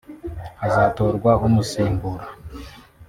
[0.61, 2.25] hazatorwa umusimbura